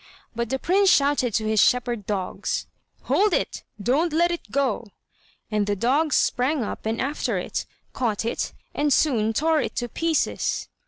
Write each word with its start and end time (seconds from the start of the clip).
But 0.35 0.49
the 0.49 0.57
prince 0.57 0.89
shouted 0.89 1.31
to 1.35 1.45
his 1.45 1.59
shepherd 1.61 2.07
dogs: 2.07 2.65
"Hold 3.03 3.33
it! 3.35 3.63
don't 3.79 4.11
let 4.11 4.31
it 4.31 4.49
go!" 4.49 4.87
and 5.51 5.67
the 5.67 5.75
dogs 5.75 6.15
sprang 6.15 6.63
up 6.63 6.87
and 6.87 6.99
after 6.99 7.37
it, 7.37 7.67
caught 7.93 8.25
it, 8.25 8.51
and 8.73 8.91
soon 8.91 9.31
tore 9.31 9.61
it 9.61 9.75
to 9.75 9.87
pieces. 9.87 10.67